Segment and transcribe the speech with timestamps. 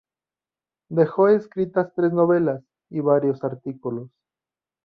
[0.89, 4.09] Dejó escritas tres novelas, y varios artículos.